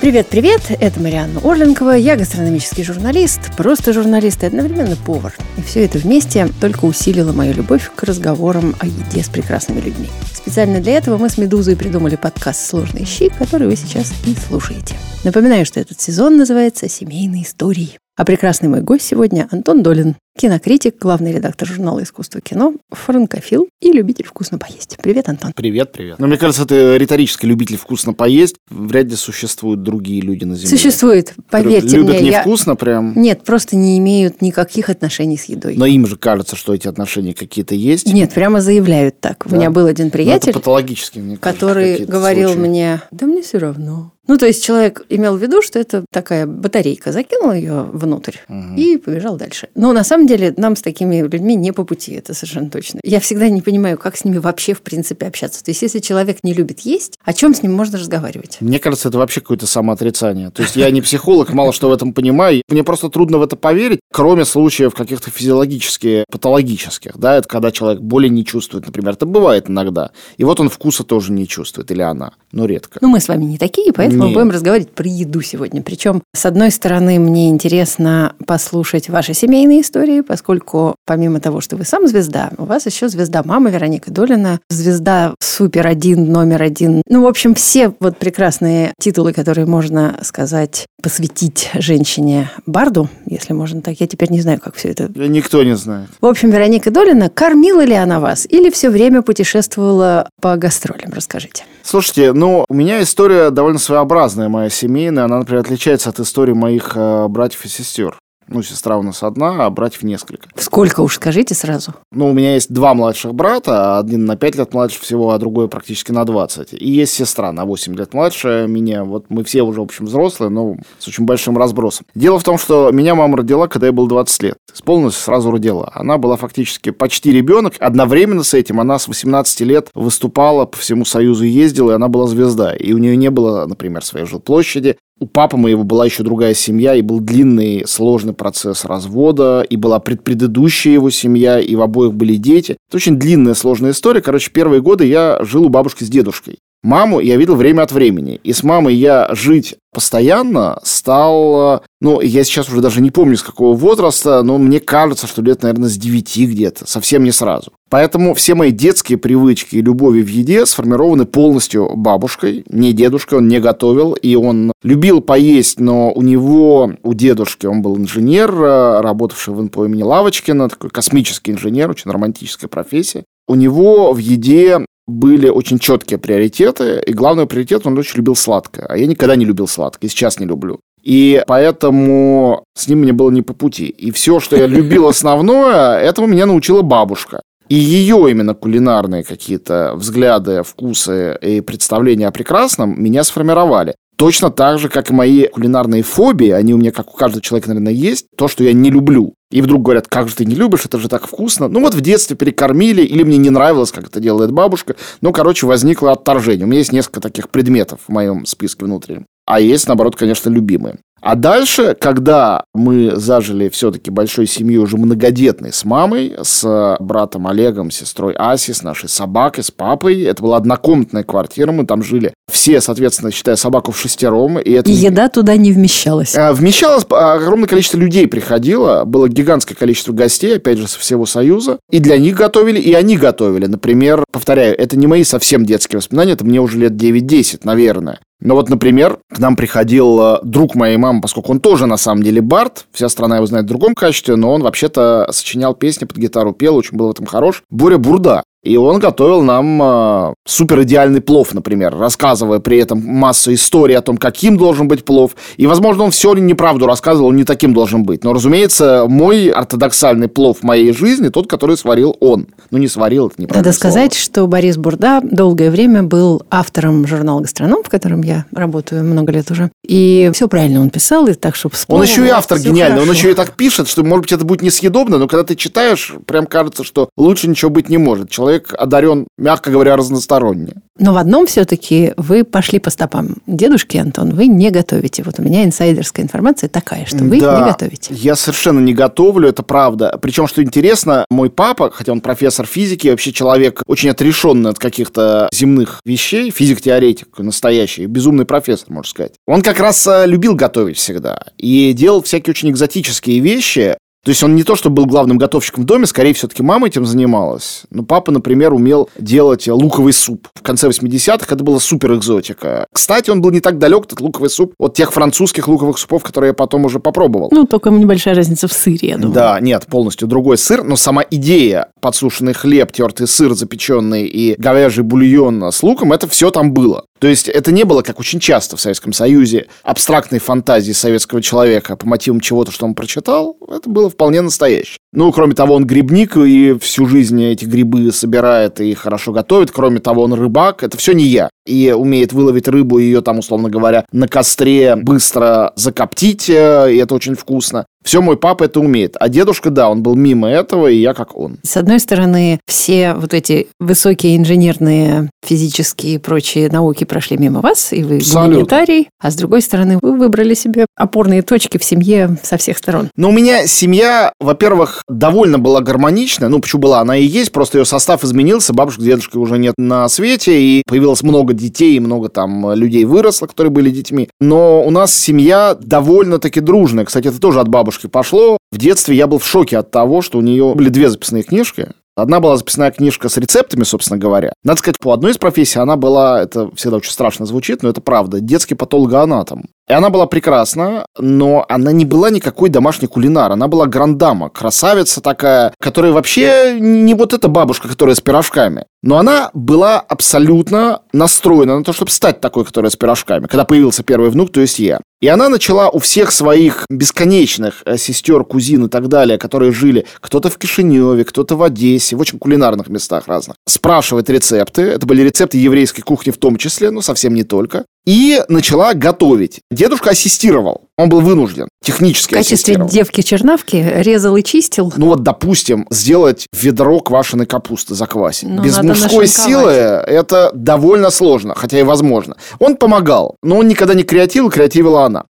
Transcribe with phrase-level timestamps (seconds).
[0.00, 5.36] Привет-привет, это Марианна Орленкова, я гастрономический журналист, просто журналист и одновременно повар.
[5.58, 10.08] И все это вместе только усилило мою любовь к разговорам о еде с прекрасными людьми.
[10.32, 14.94] Специально для этого мы с «Медузой» придумали подкаст «Сложные щи», который вы сейчас и слушаете.
[15.22, 17.98] Напоминаю, что этот сезон называется «Семейные истории».
[18.16, 23.92] А прекрасный мой гость сегодня Антон Долин, кинокритик, главный редактор журнала «Искусство кино», франкофил и
[23.92, 24.96] любитель вкусно поесть.
[25.02, 25.52] Привет, Антон.
[25.54, 26.18] Привет, привет.
[26.18, 28.56] Но мне кажется, это риторический любитель вкусно поесть.
[28.70, 30.70] Вряд ли существуют другие люди на Земле.
[30.70, 32.30] Существует, поверьте Любят мне.
[32.30, 33.12] невкусно прям.
[33.20, 35.74] Нет, просто не имеют никаких отношений с едой.
[35.76, 38.10] Но им же кажется, что эти отношения какие-то есть.
[38.10, 39.44] Нет, прямо заявляют так.
[39.44, 39.56] У Да.
[39.58, 42.66] меня был один это приятель, мне кажется, который говорил случаи.
[42.66, 44.12] мне, да мне все равно.
[44.28, 48.76] Ну, то есть человек имел в виду, что это такая батарейка, закинул ее внутрь Мгм.
[48.76, 49.68] и побежал дальше.
[49.74, 53.00] Но на самом деле нам с такими людьми не по пути, это совершенно точно.
[53.02, 55.64] Я всегда не понимаю, как с ними вообще в принципе общаться.
[55.64, 58.58] То есть если человек не любит есть, о чем с ним можно разговаривать?
[58.60, 60.50] Мне кажется, это вообще какое-то самоотрицание.
[60.50, 62.62] То есть я не психолог, мало что в этом понимаю.
[62.68, 67.18] Мне просто трудно в это поверить, кроме случаев каких-то физиологически патологических.
[67.18, 69.14] Да, это когда человек боли не чувствует, например.
[69.14, 70.10] Это бывает иногда.
[70.36, 72.98] И вот он вкуса тоже не чувствует, или она, но редко.
[73.00, 74.34] Ну, мы с вами не такие, поэтому Нет.
[74.34, 75.82] будем разговаривать про еду сегодня.
[75.82, 81.84] Причем, с одной стороны, мне интересно послушать ваши семейные истории, поскольку помимо того, что вы
[81.84, 87.02] сам звезда, у вас еще звезда мама Вероника Долина, звезда супер один, номер один.
[87.06, 93.80] Ну, в общем, все вот прекрасные титулы, которые можно сказать, посвятить женщине Барду, если можно
[93.80, 94.00] так.
[94.00, 96.08] Я теперь не знаю, как все это Никто не знает.
[96.20, 101.12] в общем, Вероника Долина, кормила ли она вас или все время путешествовала по гастролям?
[101.12, 101.64] Расскажите.
[101.90, 105.24] Слушайте, ну, у меня история довольно своеобразная моя семейная.
[105.24, 108.19] Она, например, отличается от истории моих э, братьев и сестер.
[108.50, 110.48] Ну, сестра у нас одна, а братьев несколько.
[110.56, 111.94] Сколько уж скажите сразу?
[112.10, 115.68] Ну, у меня есть два младших брата, один на 5 лет младше всего, а другой
[115.68, 116.72] практически на 20.
[116.72, 119.04] И есть сестра на 8 лет младше меня.
[119.04, 122.06] Вот мы все уже, в общем, взрослые, но с очень большим разбросом.
[122.16, 124.56] Дело в том, что меня мама родила, когда я был 20 лет.
[124.74, 125.88] Исполнилось, сразу родила.
[125.94, 127.74] Она была фактически почти ребенок.
[127.78, 132.26] Одновременно с этим она с 18 лет выступала по всему Союзу, ездила, и она была
[132.26, 132.74] звезда.
[132.74, 134.96] И у нее не было, например, своей жилплощади.
[135.22, 140.00] У папы моего была еще другая семья, и был длинный, сложный процесс развода, и была
[140.00, 142.78] предпредыдущая его семья, и в обоих были дети.
[142.88, 144.22] Это очень длинная, сложная история.
[144.22, 146.56] Короче, первые годы я жил у бабушки с дедушкой.
[146.82, 148.40] Маму я видел время от времени.
[148.42, 151.84] И с мамой я жить постоянно стал...
[152.00, 155.62] Ну, я сейчас уже даже не помню, с какого возраста, но мне кажется, что лет,
[155.62, 156.86] наверное, с 9 где-то.
[156.86, 157.72] Совсем не сразу.
[157.90, 163.48] Поэтому все мои детские привычки и любови в еде сформированы полностью бабушкой, не дедушкой, он
[163.48, 169.00] не готовил, и он любил поесть, но у него, у дедушки, он был инженер, э,
[169.00, 173.24] работавший в НПО имени Лавочкина, такой космический инженер, очень романтическая профессия.
[173.48, 178.86] У него в еде были очень четкие приоритеты, и главный приоритет, он очень любил сладкое,
[178.86, 180.78] а я никогда не любил сладкое, и сейчас не люблю.
[181.02, 183.86] И поэтому с ним мне было не по пути.
[183.86, 187.40] И все, что я любил основное, этому меня научила бабушка.
[187.70, 193.94] И ее именно кулинарные какие-то взгляды, вкусы и представления о прекрасном меня сформировали.
[194.16, 197.68] Точно так же, как и мои кулинарные фобии, они у меня, как у каждого человека,
[197.68, 199.34] наверное, есть, то, что я не люблю.
[199.52, 201.68] И вдруг говорят, как же ты не любишь, это же так вкусно.
[201.68, 204.96] Ну вот в детстве перекормили, или мне не нравилось, как это делает бабушка.
[205.20, 206.66] Ну, короче, возникло отторжение.
[206.66, 209.26] У меня есть несколько таких предметов в моем списке внутреннем.
[209.46, 210.98] А есть, наоборот, конечно, любимые.
[211.20, 217.90] А дальше, когда мы зажили все-таки большой семьей, уже многодетной, с мамой, с братом Олегом,
[217.90, 222.80] сестрой Аси, с нашей собакой, с папой, это была однокомнатная квартира, мы там жили все,
[222.80, 224.58] соответственно, считая собаку в шестером.
[224.58, 224.90] И, это...
[224.90, 226.34] И еда туда не вмещалась.
[226.36, 231.78] А, Вмещалось огромное количество людей приходило, было гигантское количество гостей, опять же, со всего Союза,
[231.90, 233.66] и для них готовили, и они готовили.
[233.66, 238.20] Например, повторяю, это не мои совсем детские воспоминания, это мне уже лет 9-10, наверное.
[238.40, 242.22] Но вот, например, к нам приходил э, друг моей мамы, поскольку он тоже на самом
[242.22, 246.16] деле бард, вся страна его знает в другом качестве, но он вообще-то сочинял песни под
[246.16, 247.62] гитару, пел, очень был в этом хорош.
[247.70, 248.42] Боря Бурда.
[248.62, 254.02] И он готовил нам э, супер идеальный плов, например, рассказывая при этом массу историй о
[254.02, 255.34] том, каким должен быть плов.
[255.56, 258.22] И, возможно, он все неправду рассказывал, он не таким должен быть.
[258.22, 262.48] Но, разумеется, мой ортодоксальный плов в моей жизни тот, который сварил он.
[262.70, 263.66] Ну, не сварил, это неправильно.
[263.66, 269.04] Надо сказать, что Борис Бурда долгое время был автором журнала «Гастроном», в котором я работаю
[269.04, 269.70] много лет уже.
[269.86, 273.18] И все правильно он писал, и так, чтобы Он еще и автор гениальный, он хорошо.
[273.18, 276.44] еще и так пишет, что, может быть, это будет несъедобно, но когда ты читаешь, прям
[276.44, 278.28] кажется, что лучше ничего быть не может.
[278.28, 280.74] Человек человек одарен, мягко говоря, разносторонне.
[280.98, 284.34] Но в одном все-таки вы пошли по стопам дедушки, Антон.
[284.34, 285.22] Вы не готовите.
[285.22, 288.12] Вот у меня инсайдерская информация такая, что вы да, не готовите.
[288.14, 290.18] Я совершенно не готовлю, это правда.
[290.20, 295.48] Причем, что интересно, мой папа, хотя он профессор физики, вообще человек очень отрешенный от каких-то
[295.52, 299.32] земных вещей, физик-теоретик настоящий, безумный профессор, можно сказать.
[299.46, 303.96] Он как раз э, любил готовить всегда и делал всякие очень экзотические вещи.
[304.22, 307.06] То есть он не то, что был главным готовщиком в доме, скорее все-таки мама этим
[307.06, 307.84] занималась.
[307.90, 310.48] Но папа, например, умел делать луковый суп.
[310.54, 312.86] В конце 80-х это была супер экзотика.
[312.92, 316.48] Кстати, он был не так далек, этот луковый суп, от тех французских луковых супов, которые
[316.48, 317.48] я потом уже попробовал.
[317.50, 319.32] Ну, только небольшая разница в сыре, я думаю.
[319.32, 325.02] Да, нет, полностью другой сыр, но сама идея подсушенный хлеб, тертый сыр запеченный и говяжий
[325.02, 327.04] бульон с луком, это все там было.
[327.20, 331.96] То есть это не было, как очень часто в Советском Союзе, абстрактной фантазии советского человека
[331.96, 333.58] по мотивам чего-то, что он прочитал.
[333.68, 334.96] Это было вполне настоящее.
[335.12, 339.70] Ну, кроме того, он грибник и всю жизнь эти грибы собирает и хорошо готовит.
[339.70, 340.82] Кроме того, он рыбак.
[340.82, 341.50] Это все не я.
[341.66, 346.48] И умеет выловить рыбу и ее там, условно говоря, на костре быстро закоптить.
[346.48, 347.84] Э, и это очень вкусно.
[348.04, 349.16] Все мой папа это умеет.
[349.20, 351.58] А дедушка, да, он был мимо этого, и я как он.
[351.62, 357.92] С одной стороны, все вот эти высокие инженерные, физические и прочие науки прошли мимо вас,
[357.92, 358.48] и вы Абсолютно.
[358.54, 359.08] гуманитарий.
[359.20, 363.10] А с другой стороны, вы выбрали себе опорные точки в семье со всех сторон.
[363.16, 366.48] Но у меня семья, во-первых, довольно была гармоничная.
[366.48, 367.00] Ну, почему была?
[367.00, 368.72] Она и есть, просто ее состав изменился.
[368.72, 373.46] Бабушка, дедушка уже нет на свете, и появилось много детей, и много там людей выросло,
[373.46, 374.30] которые были детьми.
[374.40, 377.04] Но у нас семья довольно-таки дружная.
[377.04, 378.56] Кстати, это тоже от бабушки бабушки пошло.
[378.70, 381.90] В детстве я был в шоке от того, что у нее были две записные книжки.
[382.16, 384.52] Одна была записная книжка с рецептами, собственно говоря.
[384.62, 388.00] Надо сказать, по одной из профессий она была, это всегда очень страшно звучит, но это
[388.00, 389.70] правда, детский патологоанатом.
[389.90, 393.50] И она была прекрасна, но она не была никакой домашней кулинар.
[393.50, 398.84] Она была грандама, красавица такая, которая вообще не вот эта бабушка, которая с пирожками.
[399.02, 403.48] Но она была абсолютно настроена на то, чтобы стать такой, которая с пирожками.
[403.48, 405.00] Когда появился первый внук, то есть я.
[405.20, 410.06] И она начала у всех своих бесконечных э, сестер, кузин и так далее, которые жили
[410.20, 414.82] кто-то в Кишиневе, кто-то в Одессе, в очень кулинарных местах разных, спрашивать рецепты.
[414.82, 419.60] Это были рецепты еврейской кухни в том числе, но совсем не только и начала готовить.
[419.70, 420.88] Дедушка ассистировал.
[420.98, 424.92] Он был вынужден технически В качестве девки-чернавки резал и чистил?
[424.96, 428.48] Ну вот, допустим, сделать ведро квашеной капусты заквасить.
[428.48, 432.34] Ну, Без мужской силы это довольно сложно, хотя и возможно.
[432.58, 435.26] Он помогал, но он никогда не креативил, креативила она.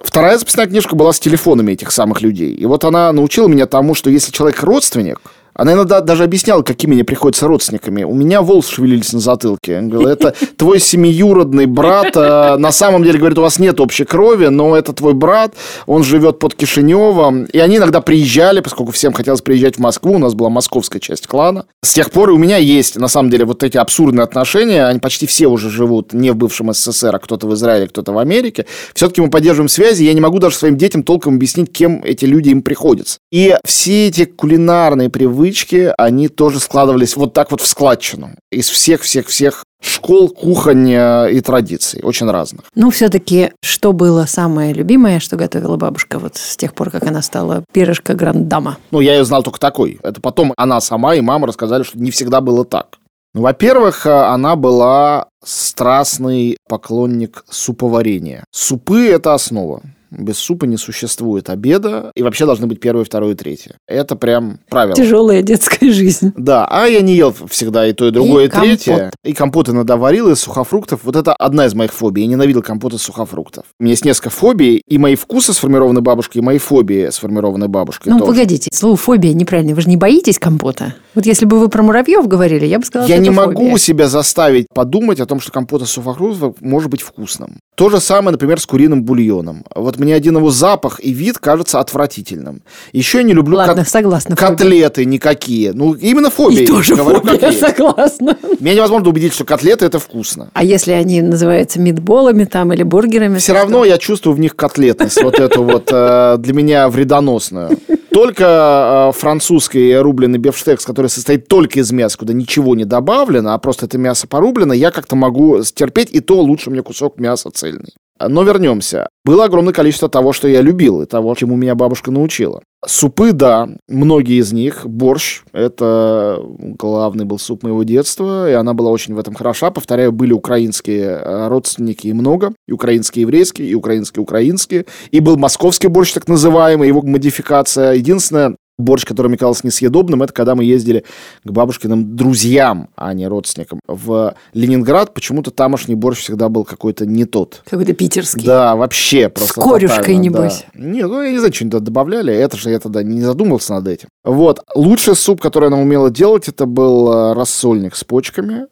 [0.00, 2.54] Вторая записная книжка была с телефонами этих самых людей.
[2.54, 5.20] И вот она научила меня тому, что если человек родственник,
[5.54, 8.04] она иногда даже объясняла, какими мне приходятся родственниками.
[8.04, 9.76] У меня волосы шевелились на затылке.
[9.76, 12.12] Она говорила, это твой семиюродный брат.
[12.16, 15.54] А на самом деле, говорит, у вас нет общей крови, но это твой брат.
[15.86, 17.44] Он живет под Кишиневом.
[17.44, 20.14] И они иногда приезжали, поскольку всем хотелось приезжать в Москву.
[20.14, 21.66] У нас была московская часть клана.
[21.84, 24.86] С тех пор у меня есть, на самом деле, вот эти абсурдные отношения.
[24.86, 28.18] Они почти все уже живут не в бывшем СССР, а кто-то в Израиле, кто-то в
[28.18, 28.64] Америке.
[28.94, 30.04] Все-таки мы поддерживаем связи.
[30.04, 33.18] Я не могу даже своим детям толком объяснить, кем эти люди им приходятся.
[33.30, 38.30] И все эти кулинарные привычки привычки, они тоже складывались вот так вот в складчину.
[38.52, 42.66] Из всех-всех-всех школ, кухонь и традиций, очень разных.
[42.76, 47.22] Ну, все-таки, что было самое любимое, что готовила бабушка вот с тех пор, как она
[47.22, 48.78] стала пирожка грандама?
[48.92, 49.98] Ну, я ее знал только такой.
[50.04, 52.98] Это потом она сама и мама рассказали, что не всегда было так.
[53.34, 58.44] Ну, во-первых, она была страстный поклонник суповарения.
[58.52, 59.82] Супы– это основа.
[60.12, 63.76] Без супа не существует обеда, и вообще должны быть первое, второе и третье.
[63.88, 64.94] Это прям правило.
[64.94, 66.32] Тяжелая детская жизнь.
[66.36, 69.10] Да, а я не ел всегда и то, и другое, и, и третье.
[69.24, 71.00] И компоты иногда варил из сухофруктов.
[71.04, 72.22] Вот это одна из моих фобий.
[72.24, 73.64] Я ненавидел компоты из сухофруктов.
[73.80, 78.12] У меня есть несколько фобий, и мои вкусы сформированы бабушкой, и мои фобии сформированы бабушкой
[78.12, 78.32] Ну, тоже.
[78.32, 79.74] погодите, слово фобия неправильно.
[79.74, 80.94] Вы же не боитесь компота?
[81.14, 83.78] Вот если бы вы про муравьев говорили, я бы сказала, Я не могу фобия.
[83.78, 87.58] себя заставить подумать о том, что компот из сухофруктов может быть вкусным.
[87.74, 89.64] То же самое, например, с куриным бульоном.
[89.74, 92.62] Вот мне один его запах и вид кажется отвратительным.
[92.92, 94.36] Еще я не люблю Ладно, кот- согласна.
[94.36, 95.72] котлеты никакие.
[95.72, 96.62] Ну, именно фобия.
[96.62, 97.60] И тоже говорю, фобия, как есть.
[97.60, 98.36] согласна.
[98.60, 100.50] Меня невозможно убедить, что котлеты это вкусно.
[100.54, 103.38] А если они называются митболами там или бургерами?
[103.38, 107.78] Все равно я чувствую в них котлетность, вот эту вот э, для меня вредоносную.
[108.10, 113.58] Только э, французский рубленый бифштекс, который состоит только из мяса, куда ничего не добавлено, а
[113.58, 117.94] просто это мясо порублено, я как-то могу стерпеть, и то лучше мне кусок мяса цельный.
[118.28, 119.08] Но вернемся.
[119.24, 122.62] Было огромное количество того, что я любил, и того, чему меня бабушка научила.
[122.84, 124.84] Супы, да, многие из них.
[124.84, 129.70] Борщ– это главный был суп моего детства, и она была очень в этом хороша.
[129.70, 132.52] Повторяю, были украинские э, родственники и много.
[132.66, 134.86] И украинские еврейские, и украинские украинские.
[135.12, 137.92] И был московский борщ, так называемый, его модификация.
[137.92, 141.04] Единственное, Борщ, который мне казался несъедобным, это когда мы ездили
[141.44, 143.80] к бабушкиным друзьям, а не родственникам.
[143.86, 147.62] В Ленинград почему-то тамошний борщ всегда был какой-то не тот.
[147.68, 148.44] Какой-то питерский.
[148.44, 150.64] Да, вообще просто С корюшкой, тотально, небось.
[150.72, 150.80] Да.
[150.80, 154.08] Не, ну я не знаю, что-нибудь добавляли, это же я тогда не задумался над этим.
[154.24, 154.60] Вот.
[154.74, 158.66] Лучший суп, который она умела делать, это был э, рассольник с почками.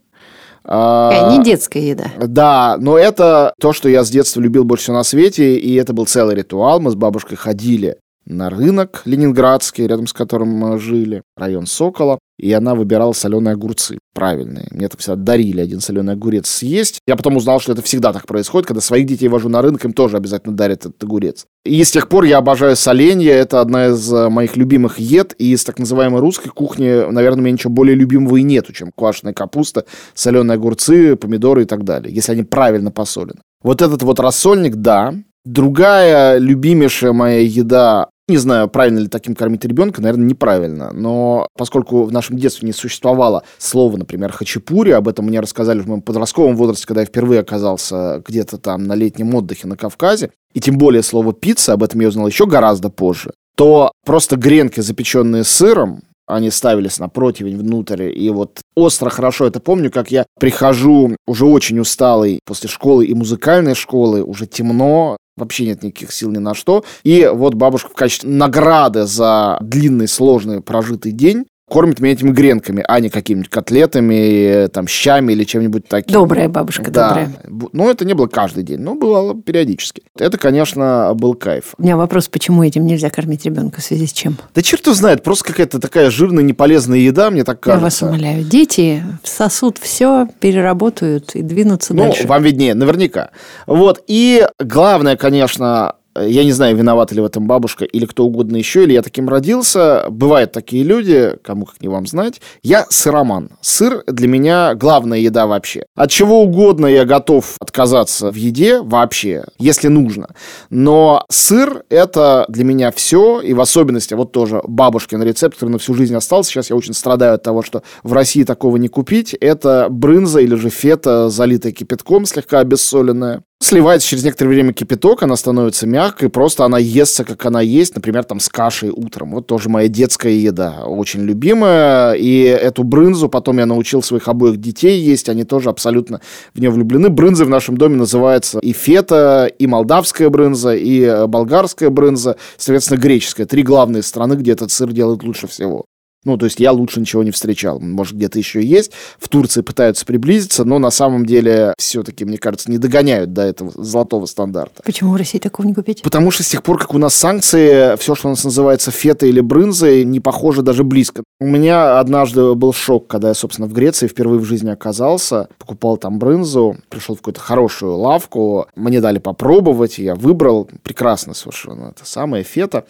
[0.64, 2.06] А, не детская еда.
[2.18, 5.92] Да, но это то, что я с детства любил больше всего на свете, и это
[5.92, 6.80] был целый ритуал.
[6.80, 7.96] Мы с бабушкой ходили
[8.30, 13.98] на рынок ленинградский, рядом с которым мы жили, район Сокола, и она выбирала соленые огурцы
[14.14, 14.68] правильные.
[14.70, 17.00] Мне это всегда дарили один соленый огурец съесть.
[17.06, 19.92] Я потом узнал, что это всегда так происходит, когда своих детей вожу на рынок, им
[19.92, 21.46] тоже обязательно дарят этот огурец.
[21.64, 25.52] И с тех пор я обожаю соленье, это одна из э, моих любимых ед, и
[25.52, 29.34] из так называемой русской кухни, наверное, у меня ничего более любимого и нету, чем квашеная
[29.34, 29.84] капуста,
[30.14, 33.40] соленые огурцы, помидоры и так далее, если они правильно посолены.
[33.62, 39.64] Вот этот вот рассольник, да, Другая любимейшая моя еда не знаю, правильно ли таким кормить
[39.64, 40.92] ребенка, наверное, неправильно.
[40.92, 45.86] Но поскольку в нашем детстве не существовало слова, например, хачапури, об этом мне рассказали в
[45.86, 50.60] моем подростковом возрасте, когда я впервые оказался где-то там на летнем отдыхе на Кавказе, и
[50.60, 55.44] тем более слово пицца, об этом я узнал еще гораздо позже, то просто гренки, запеченные
[55.44, 58.10] сыром, они ставились на противень внутрь.
[58.16, 63.14] И вот остро хорошо это помню, как я прихожу уже очень усталый после школы и
[63.14, 66.84] музыкальной школы, уже темно, вообще нет никаких сил ни на что.
[67.02, 72.84] И вот бабушка в качестве награды за длинный, сложный прожитый день кормит меня этими гренками,
[72.86, 76.12] а не какими-нибудь котлетами, там, щами или чем-нибудь таким.
[76.12, 77.08] Добрая бабушка, да.
[77.08, 77.32] добрая.
[77.72, 80.02] Ну, это не было каждый день, но бывало периодически.
[80.18, 81.74] Это, конечно, был кайф.
[81.78, 84.36] У меня вопрос, почему этим нельзя кормить ребенка, в связи с чем?
[84.52, 87.80] Да черт его знает, просто какая-то такая жирная, неполезная еда, мне так кажется.
[87.80, 88.44] Я вас умоляю.
[88.44, 92.26] Дети сосут все, переработают и двинутся ну, дальше.
[92.26, 93.30] вам виднее, наверняка.
[93.66, 98.56] Вот, и главное, конечно, я не знаю, виновата ли в этом бабушка или кто угодно
[98.56, 100.06] еще, или я таким родился.
[100.08, 102.40] Бывают такие люди, кому как не вам знать.
[102.62, 103.50] Я сыроман.
[103.60, 105.84] Сыр для меня главная еда вообще.
[105.94, 110.34] От чего угодно я готов отказаться в еде вообще, если нужно.
[110.68, 115.78] Но сыр– это для меня все, и в особенности вот тоже бабушкин рецепт, который на
[115.78, 116.50] всю жизнь остался.
[116.50, 119.34] Сейчас я очень страдаю от того, что в России такого не купить.
[119.34, 123.42] Это брынза или же фета, залитая кипятком, слегка обессоленная.
[123.62, 128.24] Сливается через некоторое время кипяток, она становится мягкой, просто она естся, как она есть, например,
[128.24, 129.32] там с кашей утром.
[129.32, 132.14] Вот тоже моя детская еда, очень любимая.
[132.14, 136.22] И эту брынзу потом я научил своих обоих детей есть, они тоже абсолютно
[136.54, 137.10] в нее влюблены.
[137.10, 142.98] Брынзы в нашем доме называются и фета, и молдавская брынза, и э, болгарская брынза, соответственно,
[142.98, 143.46] греческая.
[143.46, 145.84] Три главные страны, где этот сыр делают лучше всего.
[146.24, 147.80] Ну, то есть я лучше ничего не встречал.
[147.80, 148.92] Может, где-то еще есть.
[149.18, 153.72] В Турции пытаются приблизиться, но на самом деле все-таки, мне кажется, не догоняют до этого
[153.82, 154.82] золотого стандарта.
[154.84, 156.02] Почему в России такого не купить?
[156.02, 159.26] Потому что с тех пор, как у нас санкции, все, что у нас называется фета
[159.26, 161.22] или брынзой, не похоже даже близко.
[161.40, 165.96] У меня однажды был шок, когда я, собственно, в Греции впервые в жизни оказался, покупал
[165.96, 172.04] там брынзу, пришел в какую-то хорошую лавку, мне дали попробовать, я выбрал, прекрасно совершенно, это
[172.04, 172.84] самое фета.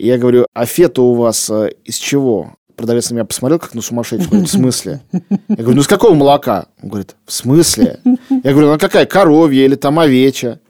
[0.00, 2.54] Я говорю, а фета у вас э, из чего?
[2.76, 4.36] Продавец на меня посмотрел, как на сумасшедшего.
[4.36, 5.00] В смысле?
[5.12, 6.66] Я говорю, ну из какого молока?
[6.80, 7.98] Он говорит, в смысле?
[8.04, 10.60] Я говорю, ну какая, коровья или там овечья?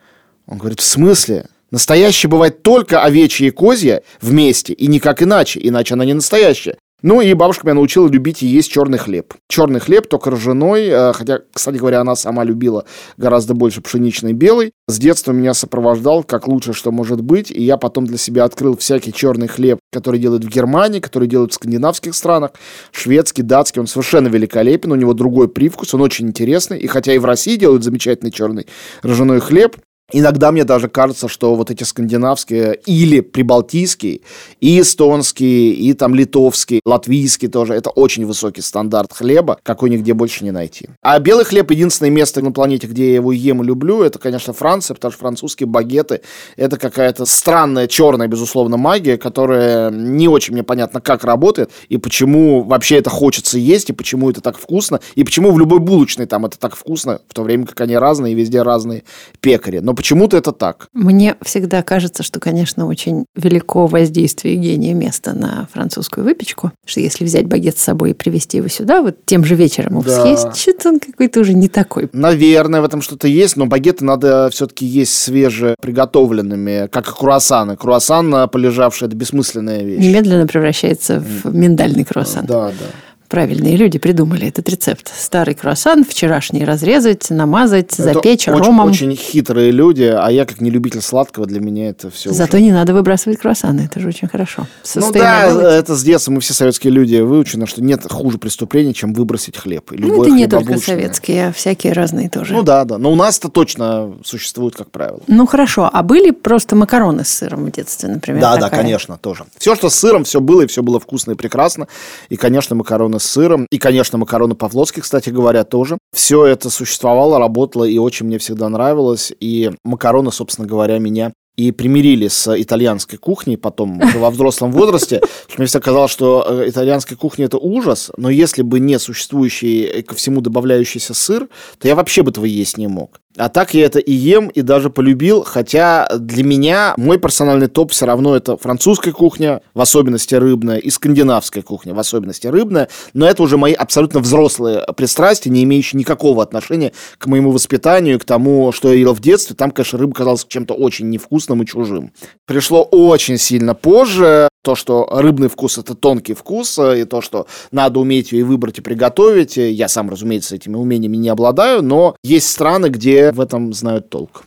[0.46, 1.44] Он говорит, в смысле?
[1.70, 6.78] Настоящая бывает только овечья и козья вместе, и никак иначе, иначе она не настоящая.
[7.00, 9.32] Ну и бабушка меня научила любить и есть черный хлеб.
[9.48, 12.86] Черный хлеб, только ржаной, э, хотя, кстати говоря, она сама любила
[13.16, 14.72] гораздо больше пшеничный белый.
[14.88, 18.76] С детства меня сопровождал как лучше, что может быть, и я потом для себя открыл
[18.76, 22.50] всякий черный хлеб, который делают в Германии, который делают в скандинавских странах,
[22.90, 27.18] шведский, датский, он совершенно великолепен, у него другой привкус, он очень интересный, и хотя и
[27.18, 28.66] в России делают замечательный черный
[29.04, 29.76] ржаной хлеб,
[30.10, 34.22] Иногда мне даже кажется, что вот эти скандинавские или прибалтийские,
[34.58, 40.44] и эстонские, и там литовские, латвийские тоже, это очень высокий стандарт хлеба, какой нигде больше
[40.44, 40.88] не найти.
[41.02, 44.54] А белый хлеб, единственное место на планете, где я его ем и люблю, это, конечно,
[44.54, 46.22] Франция, потому что французские багеты,
[46.56, 52.62] это какая-то странная черная, безусловно, магия, которая не очень мне понятно, как работает, и почему
[52.62, 56.46] вообще это хочется есть, и почему это так вкусно, и почему в любой булочной там
[56.46, 59.04] это так вкусно, в то время как они разные, и везде разные
[59.42, 59.80] пекари.
[59.80, 60.86] Но почему-то это так.
[60.92, 67.24] Мне всегда кажется, что, конечно, очень велико воздействие гения места на французскую выпечку, что если
[67.24, 70.22] взять багет с собой и привезти его сюда, вот тем же вечером его да.
[70.22, 72.08] съесть, что-то он какой-то уже не такой.
[72.12, 77.76] Наверное, в этом что-то есть, но багеты надо все-таки есть свеже приготовленными, как и круассаны.
[77.76, 80.00] Круассан, полежавший, это бессмысленная вещь.
[80.00, 82.46] Немедленно превращается в миндальный круассан.
[82.46, 82.86] Да, да.
[83.28, 85.12] Правильные люди придумали этот рецепт.
[85.16, 88.88] Старый круассан, вчерашний разрезать, намазать, Это запечь очень, ромом.
[88.88, 92.72] очень хитрые люди, а я как не любитель сладкого, для меня это все Зато не
[92.72, 94.66] надо выбрасывать круассаны, это же очень хорошо.
[94.94, 98.94] Ну да, было- это с детства мы все советские люди выучены, что нет хуже преступления,
[98.94, 99.92] чем выбросить хлеб.
[99.92, 102.54] И Ну, это не только советские, а всякие разные тоже.
[102.54, 102.98] Ну да, да.
[102.98, 105.20] Но у нас это точно существует, как правило.
[105.26, 108.40] Ну хорошо, а были просто макароны с сыром в детстве, например?
[108.40, 108.80] Да, да, такая?
[108.82, 109.44] конечно, тоже.
[109.58, 111.88] Все, что с сыром, все было, и все было вкусно и прекрасно.
[112.30, 113.66] И, конечно, макароны с сыром.
[113.70, 115.98] И, конечно, макароны по-флотски, кстати говоря, тоже.
[116.12, 119.32] Все это существовало, работало, и очень мне всегда нравилось.
[119.40, 125.20] И макароны, собственно говоря, меня и примирили с итальянской кухней потом уже во взрослом возрасте.
[125.56, 130.02] Мне всегда казалось, что э, итальянская кухня это ужас, но если бы не существующий э,
[130.02, 131.48] ко всему добавляющийся сыр,
[131.78, 133.20] то я вообще бы этого есть не мог.
[133.38, 137.92] А так я это и ем, и даже полюбил, хотя для меня мой персональный топ
[137.92, 143.28] все равно это французская кухня, в особенности рыбная, и скандинавская кухня, в особенности рыбная, но
[143.28, 148.72] это уже мои абсолютно взрослые пристрастия, не имеющие никакого отношения к моему воспитанию, к тому,
[148.72, 149.54] что я ел в детстве.
[149.54, 152.12] Там, конечно, рыба казалась чем-то очень невкусным и чужим.
[152.44, 157.46] Пришло очень сильно позже, то, что рыбный вкус– это тонкий вкус, э, и то, что
[157.70, 159.56] надо уметь ее и выбрать, и приготовить.
[159.58, 164.10] Э, Я сам, разумеется, этими умениями не обладаю, но есть страны, где в этом знают
[164.10, 164.44] толк.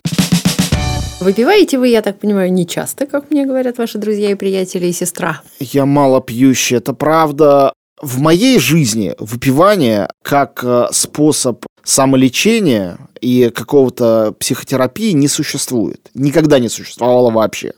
[1.22, 4.92] Выпиваете вы, я так понимаю, не часто, как мне говорят ваши друзья и приятели и
[4.92, 5.42] сестра.
[5.60, 7.74] Я мало пьющий, это правда.
[8.02, 16.10] В моей жизни выпивание как э, способ самолечения и какого-то психотерапии не существует.
[16.16, 17.74] Никогда не существовало вообще.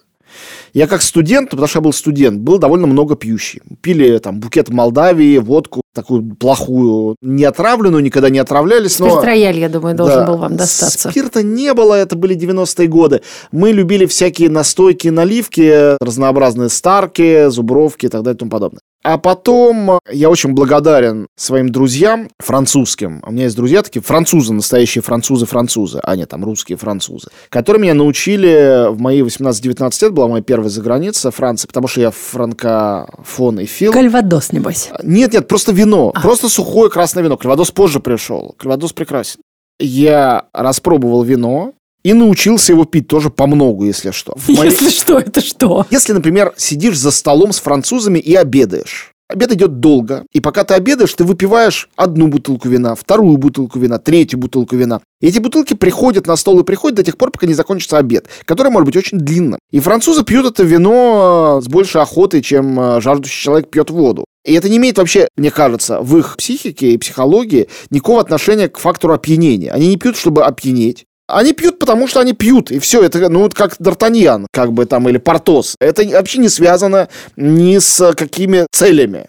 [0.73, 3.61] Я как студент, потому что я был студент, был довольно много пьющий.
[3.81, 8.97] Пили там букет Молдавии, водку такую плохую, не отравленную, никогда не отравлялись.
[8.99, 10.25] но- Спиртрояль, я думаю, должен Да.
[10.25, 11.11] был вам достаться.
[11.11, 13.21] Спирта не было, это были 90-е годы.
[13.51, 18.81] Мы любили всякие настойки, наливки, разнообразные старки, зубровки и так далее и тому подобное.
[19.03, 23.21] А потом я очень благодарен своим друзьям французским.
[23.25, 27.93] У меня есть друзья такие французы, настоящие французы-французы, а не там русские французы, которые меня
[27.95, 33.65] научили в мои 18-19 лет, была моя первая заграница Франции, потому что я франкофон и
[33.65, 33.91] фил.
[33.91, 34.89] Кальвадос, небось.
[35.03, 36.11] Нет, нет, просто вино.
[36.21, 37.35] Просто сухое красное вино.
[37.35, 38.55] Кальвадос позже пришел.
[38.57, 39.41] Кальвадос прекрасен.
[39.79, 44.33] Я распробовал вино и научился его пить тоже по многу, если что.
[44.35, 45.85] В моей- Если что, это что?
[45.89, 49.09] Если, например, сидишь за столом с французами и обедаешь.
[49.29, 53.97] Обед идет долго, и пока ты обедаешь, ты выпиваешь одну бутылку вина, вторую бутылку вина,
[53.97, 54.99] третью бутылку вина.
[55.21, 58.27] И эти бутылки приходят на стол и приходят до тех пор, пока не закончится обед,
[58.45, 59.57] который может быть очень длинным.
[59.71, 64.25] И французы пьют это вино э, с большей охотой, чем э, жаждущий человек пьет воду.
[64.45, 68.77] И это не имеет вообще, мне кажется, в их психике и психологии никакого отношения к
[68.77, 69.71] фактору опьянения.
[69.71, 71.05] Они не пьют, чтобы опьянеть.
[71.27, 73.03] Они пьют, потому что они пьют, и все.
[73.03, 75.75] Это, ну, вот как Д'Артаньян, как бы там, или Портос.
[75.81, 79.25] Это вообще не связано ни с какими целями.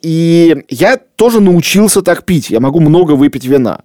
[0.00, 2.48] И я тоже научился так пить.
[2.48, 3.82] Я могу много выпить вина.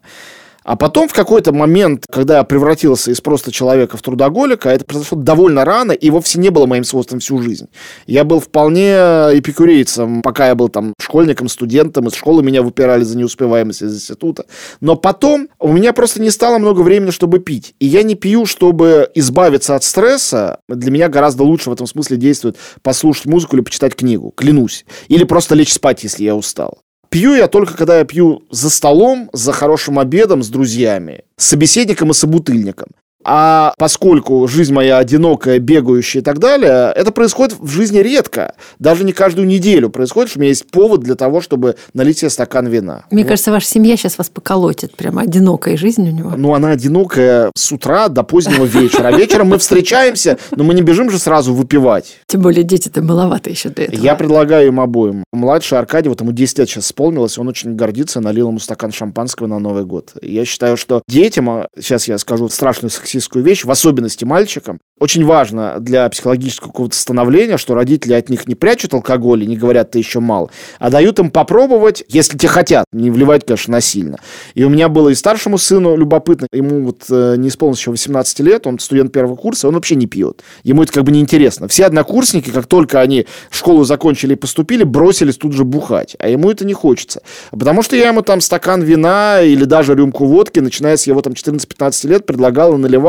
[0.64, 5.18] А потом в какой-то момент, когда я превратился из просто человека в трудоголика, это произошло
[5.18, 7.68] довольно рано и вовсе не было моим свойством всю жизнь.
[8.08, 13.18] Я был вполне эпикурейцем, пока я был там школьником, студентом, из школы меня выпирали за
[13.18, 14.46] неуспеваемость из института.
[14.80, 17.76] Но потом у меня просто не стало много времени, чтобы пить.
[17.80, 20.60] И я не пью, чтобы избавиться от стресса.
[20.68, 24.86] Для меня гораздо лучше в этом смысле действует послушать музыку или почитать книгу, клянусь.
[25.08, 26.80] Или просто лечь спать, если я устал.
[27.14, 32.10] Пью я только, когда я пью за столом, за хорошим обедом с друзьями, с собеседником
[32.10, 32.88] и собутыльником.
[33.26, 38.56] А поскольку жизнь моя одинокая, бегающая и так далее, это происходит в жизни редко.
[38.80, 42.30] Даже не каждую неделю происходит, что у меня есть повод для того, чтобы налить себе
[42.30, 43.06] стакан вина.
[43.12, 43.30] Мне Вот.
[43.30, 44.96] кажется, ваша семья сейчас вас поколотит.
[44.96, 46.34] Прямо одинокая жизнь у него.
[46.36, 49.08] Ну, она одинокая с утра до позднего вечера.
[49.08, 52.18] А вечером мы встречаемся, но мы не бежим же сразу выпивать.
[52.28, 54.02] Тем более дети-то маловато еще для этого.
[54.02, 55.24] Я предлагаю им обоим.
[55.32, 59.48] Младший Аркадий, вот ему 10 лет сейчас исполнилось, он очень гордится, налил ему стакан шампанского
[59.48, 60.12] на Новый год.
[60.22, 63.13] Я считаю, что детям, а сейчас я скажу страшную сексистскую
[63.44, 68.56] вещь, в особенности мальчикам, очень важно для психологического какого-то становления, что родители от них не
[68.56, 70.50] прячут алкоголь и не говорят, ты еще мал,
[70.80, 74.18] а дают им попробовать, если те хотят, не вливать, конечно, насильно.
[74.54, 78.40] И у меня было и старшему сыну любопытно, ему вот э, не исполнилось еще 18
[78.40, 80.42] лет, он студент первого курса, он вообще не пьет.
[80.64, 81.68] Ему это как бы неинтересно.
[81.68, 86.50] Все однокурсники, как только они школу закончили и поступили, бросились тут же бухать, а ему
[86.50, 87.22] это не хочется.
[87.52, 91.34] Потому что я ему там стакан вина или даже рюмку водки, начиная с его там
[91.34, 93.03] 14-15 лет, предлагал и наливал.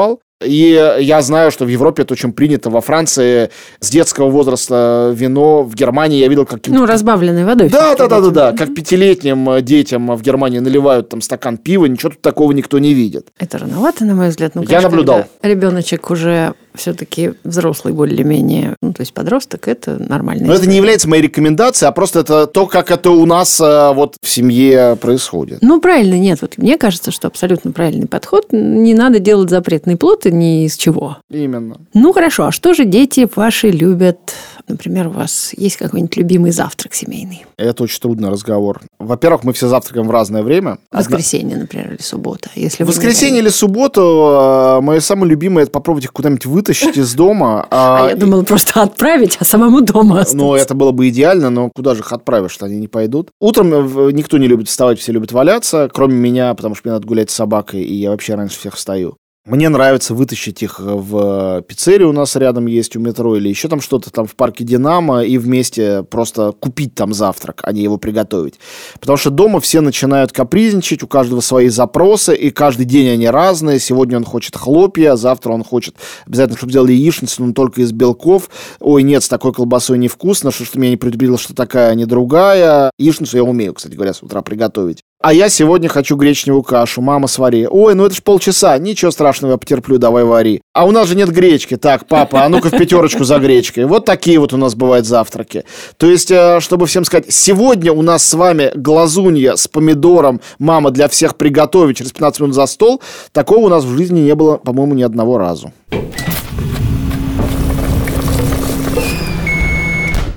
[0.45, 2.69] И я знаю, что в Европе это очень принято.
[2.69, 3.49] Во Франции
[3.81, 7.71] с детского возраста вино, в Германии я видел, как Ну, разбавленной водой.
[7.71, 8.53] да, да, да, да, да.
[8.53, 12.93] Как пятилетним э, детям в Германии наливают там стакан пива, ничего тут такого никто не
[12.93, 13.29] видит.
[13.39, 14.55] Это рановато, на мой взгляд.
[14.55, 15.25] Ну, Я конечно, наблюдал.
[15.41, 20.47] когда Ребеночек уже все-таки взрослый более-менее, ну, то есть подросток, это нормально.
[20.47, 23.93] Но это не является моей рекомендацией, а просто это то, как это у нас э,
[23.95, 25.59] вот в семье происходит.
[25.63, 26.41] Ну, правильно, нет.
[26.43, 28.47] Вот мне кажется, что абсолютно правильный подход.
[28.53, 31.19] Не надо делать запретные плоты ни из чего.
[31.31, 31.77] Именно.
[31.95, 32.47] Ну, хорошо.
[32.47, 34.35] А что же дети ваши любят?
[34.67, 37.45] Например, у вас есть какой-нибудь любимый завтрак семейный?
[37.59, 38.81] Это очень трудный разговор.
[38.99, 40.79] Во-первых, мы все завтракаем в разное время.
[40.91, 42.49] Воскресенье, например, или суббота.
[42.55, 47.67] Если Воскресенье или субботу э, мое самое любимое– это попробовать их куда-нибудь вытащить из дома.
[47.85, 50.37] А я думала просто отправить, а самому дома остаться.
[50.37, 53.29] Ну, это было бы идеально, но куда же их отправишь, что они не пойдут?
[53.41, 57.07] Утром э, никто не любит вставать, все любят валяться, кроме меня, потому что мне надо
[57.07, 59.17] гулять с собакой, и я вообще раньше всех встаю.
[59.47, 63.83] Мне нравится вытащить их в пиццерию у нас рядом есть у метро или еще там
[63.83, 68.59] что-то там в парке Динамо и вместе просто купить там завтрак, а не его приготовить.
[68.99, 73.81] Потому что дома все начинают капризничать, у каждого свои запросы, и каждый день они разные.
[73.81, 78.49] Сегодня он хочет хлопья, завтра он хочет обязательно, чтобы сделали яичницу, но только из белков.
[78.81, 82.07] Ой, нет, с такой колбасой невкусно, что, что меня не предупредило, что такая, а не
[82.07, 82.91] другая.
[82.99, 85.03] Яичницу я умею, кстати говоря, с утра приготовить.
[85.27, 87.01] А я сегодня хочу гречневую кашу.
[87.01, 87.67] Мама, свари.
[87.67, 88.77] Ой, ну это ж полчаса.
[88.77, 90.61] Ничего страшного, я потерплю, давай вари.
[90.75, 91.79] А у нас же нет гречки.
[91.79, 93.87] Так, папа, а ну-ка в пятерочку за гречкой.
[93.87, 95.65] Вот такие вот у нас бывают завтраки.
[95.97, 100.43] То есть, э, чтобы всем сказать, сегодня у нас с вами глазунья с помидором.
[100.59, 103.01] Мама для всех приготовит через 15 минут за стол.
[103.33, 105.73] Такого у нас в жизни не было, по-моему, ни одного разу.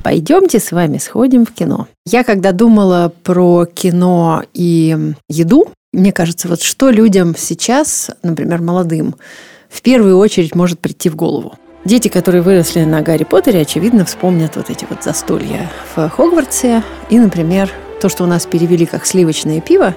[0.07, 1.89] Пойдемте с вами сходим в кино.
[2.05, 9.15] Я когда думала про кино и еду, мне кажется, вот что людям сейчас, например, молодым,
[9.67, 11.55] в первую очередь может прийти в голову.
[11.83, 16.83] Дети, которые выросли на Гарри Поттере, очевидно, вспомнят вот эти вот застолья в Хогвартсе.
[17.09, 19.93] И, например, то, что у нас перевели как сливочное пиво,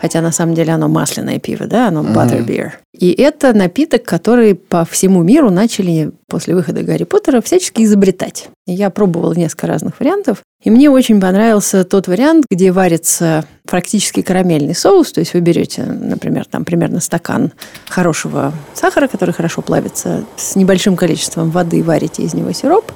[0.00, 2.72] хотя на самом деле оно масляное пиво, да, оно butterbeer.
[2.98, 8.48] И это напиток, который по всему миру начали после выхода Гарри Поттера всячески изобретать.
[8.66, 10.38] Я пробовала несколько разных вариантов.
[10.62, 15.12] И мне очень понравился тот вариант, где варится практически карамельный соус.
[15.12, 17.52] То есть вы берете, например, там примерно стакан
[17.88, 22.90] хорошего сахара, который хорошо плавится, с небольшим количеством воды варите из него сироп.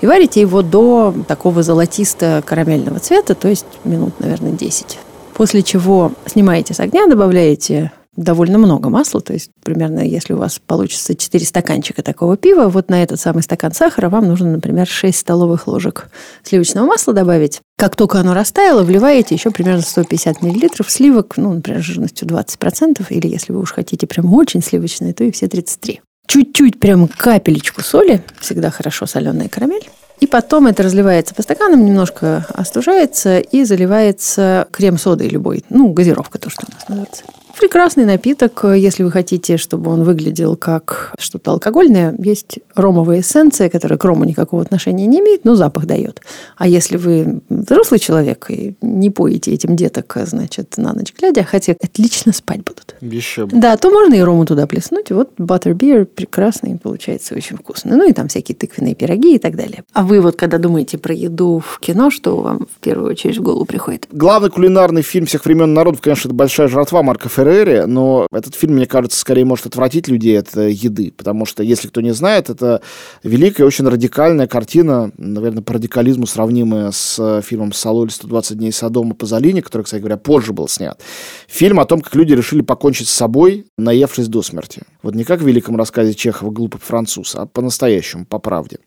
[0.00, 4.98] И варите его до такого золотисто-карамельного цвета, то есть минут, наверное, 10.
[5.34, 10.60] После чего снимаете с огня, добавляете довольно много масла, то есть примерно, если у вас
[10.64, 15.18] получится 4 стаканчика такого пива, вот на этот самый стакан сахара вам нужно, например, 6
[15.18, 16.08] столовых ложек
[16.44, 17.60] сливочного масла добавить.
[17.76, 23.26] Как только оно растаяло, вливаете еще примерно 150 миллилитров сливок, ну, например, жирностью 20%, или
[23.26, 26.00] если вы уж хотите прям очень сливочное, то и все 33.
[26.28, 29.88] Чуть-чуть, прям капелечку соли, всегда хорошо соленая карамель.
[30.20, 35.64] И потом это разливается по стаканам, немножко остужается и заливается крем-содой любой.
[35.70, 37.24] Ну, газировка то, что у нас называется.
[37.58, 42.14] Прекрасный напиток, если вы хотите, чтобы он выглядел как что-то алкогольное.
[42.18, 46.20] Есть ромовая эссенция, которая к рому никакого отношения не имеет, но запах дает.
[46.56, 51.72] А если вы взрослый человек и не поете этим деток, значит, на ночь глядя, хотя
[51.72, 52.96] отлично спать будут.
[53.00, 55.10] Еще Да, то можно и рому туда плеснуть.
[55.10, 57.96] Вот butterbeer прекрасный, получается очень вкусный.
[57.96, 59.84] Ну и там всякие тыквенные пироги и так далее.
[59.92, 63.42] А вы вот, когда думаете про еду в кино, что вам в первую очередь в
[63.42, 64.06] голову приходит?
[64.12, 68.54] Главный кулинарный фильм всех времен народов, конечно, это «Большая жратва» Марка Феррера Феррере, но этот
[68.54, 72.12] фильм, мне кажется, скорее может отвратить людей от э, еды, потому что, если кто не
[72.12, 72.80] знает, это
[73.22, 78.72] великая, очень радикальная картина, наверное, по радикализму сравнимая с э, фильмом «Соло» или «120 дней
[78.72, 81.00] Содома» Пазолини, который, кстати говоря, позже был снят.
[81.46, 84.82] Фильм о том, как люди решили покончить с собой, наевшись до смерти.
[85.02, 88.78] Вот не как в великом рассказе Чехова «Глупый француз», а по-настоящему, по правде.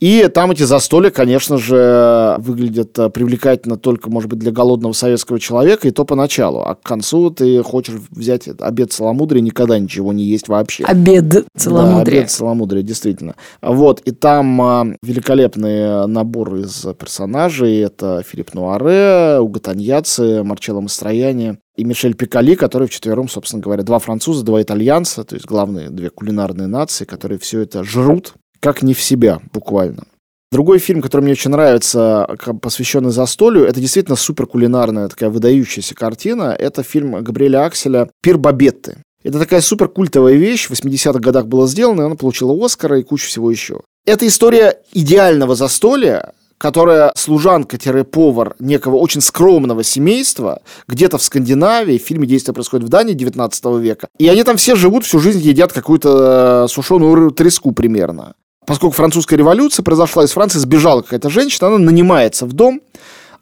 [0.00, 5.38] И там эти застолья, конечно же, выглядят э, привлекательно только, может быть, для голодного советского
[5.38, 6.60] человека, и то поначалу.
[6.60, 10.84] А к концу ты хочешь взять обед целомудрия, никогда ничего не есть вообще.
[10.84, 12.04] Обед целомудрия.
[12.04, 13.34] Да, обед целомудрия, действительно.
[13.62, 17.78] Вот, и там а, великолепный набор из персонажей.
[17.78, 23.98] Это Филипп Нуаре, Уго Таньяци, Марчелло Мастрояни и Мишель Пикали, которые вчетвером, собственно говоря, два
[23.98, 28.94] француза, два итальянца, то есть главные две кулинарные нации, которые все это жрут как не
[28.94, 30.04] в себя, буквально.
[30.50, 32.26] Другой фильм, который мне очень нравится,
[32.62, 36.56] посвященный застолью, это действительно супер кулинарная такая выдающаяся картина.
[36.58, 38.96] Это фильм Габриэля Акселя «Пир Бабетты».
[39.22, 43.02] Это такая супер культовая вещь, в 80-х годах была сделана, и она получила Оскара и
[43.02, 43.80] кучу всего еще.
[44.06, 52.26] Это история идеального застолья, которая служанка-повар некого очень скромного семейства, где-то в Скандинавии, в фильме
[52.26, 56.66] действие происходит в Дании 19 века, и они там все живут, всю жизнь едят какую-то
[56.70, 58.34] сушеную треску примерно
[58.66, 62.80] поскольку французская революция произошла, из Франции сбежала какая-то женщина, она нанимается в дом,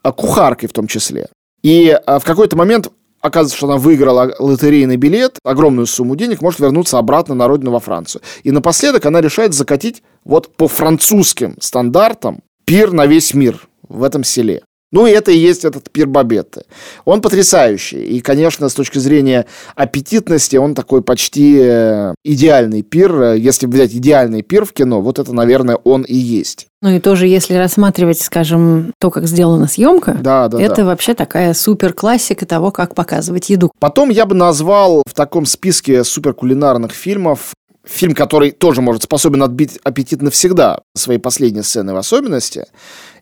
[0.02, 1.28] а, кухаркой в том числе.
[1.62, 6.61] И а, в какой-то момент оказывается, что она выиграла лотерейный билет, огромную сумму денег, может
[6.61, 8.20] вернуться обратно на родину во Францию.
[8.42, 14.24] И напоследок она решает закатить вот по французским стандартам пир на весь мир в этом
[14.24, 14.62] селе.
[14.92, 16.64] Ну, и это и есть этот пир Бабетты.
[17.05, 18.05] Он потрясающий.
[18.05, 23.33] И, конечно, с точки зрения аппетитности, он такой почти э, идеальный пир.
[23.33, 26.68] Если взять идеальный пир в кино, вот это, наверное, он и есть.
[26.83, 30.85] Ну и тоже, если рассматривать, скажем, то, как сделана съемка, да, да, это да.
[30.87, 33.70] вообще такая супер классика того, как показывать еду.
[33.78, 37.52] Потом я бы назвал в таком списке суперкулинарных фильмов
[37.85, 42.66] фильм, который тоже может способен отбить аппетит навсегда, своей последней сцены в особенности,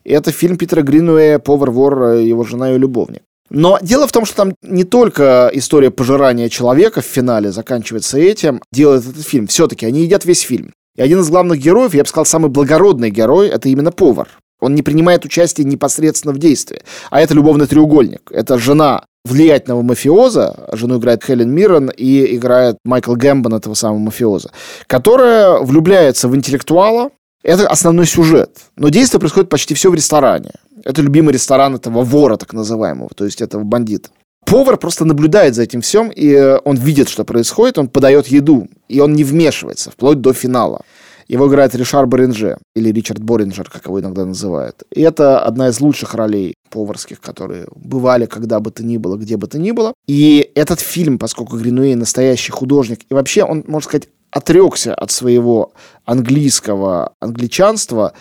[0.03, 3.23] это фильм Питера Гринуэя «Повар-вор, его жена и любовник».
[3.49, 8.61] Но дело в том, что там не только история пожирания человека в финале заканчивается этим,
[8.71, 9.47] делает этот фильм.
[9.47, 10.71] Все-таки они едят весь фильм.
[10.95, 14.29] И один из главных героев, я бы сказал, самый благородный герой, это именно повар.
[14.61, 16.83] Он не принимает участие непосредственно в действии.
[17.09, 18.31] А это любовный треугольник.
[18.31, 24.51] Это жена влиятельного мафиоза, жену играет Хелен Миррен и играет Майкл Гэмбон этого самого мафиоза,
[24.87, 27.11] которая влюбляется в интеллектуала,
[27.43, 28.57] это основной сюжет.
[28.77, 30.51] Но действие происходит почти все в ресторане.
[30.83, 34.09] Это любимый ресторан этого вора, так называемого, то есть этого бандита.
[34.45, 38.99] Повар просто наблюдает за этим всем, и он видит, что происходит, он подает еду, и
[38.99, 40.81] он не вмешивается, вплоть до финала.
[41.27, 44.83] Его играет Ришар Боринже, или Ричард Боринджер, как его иногда называют.
[44.91, 49.37] И это одна из лучших ролей поварских, которые бывали когда бы то ни было, где
[49.37, 49.93] бы то ни было.
[50.07, 55.73] И этот фильм, поскольку Гринуэй настоящий художник, и вообще он, можно сказать, отрекся от своего
[56.05, 58.13] английского англичанства